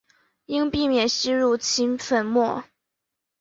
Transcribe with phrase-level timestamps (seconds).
[0.47, 2.63] 应避免吸入其粉末。